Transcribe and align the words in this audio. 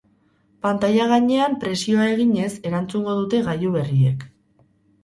Pantaila 0.65 1.05
gainean 1.11 1.59
presioa 1.65 2.09
eginez 2.15 2.51
erantzungo 2.71 3.17
dute 3.23 3.47
gailu 3.51 3.77
berriek. 3.79 4.31